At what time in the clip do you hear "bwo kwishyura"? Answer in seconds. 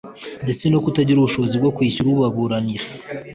1.61-2.07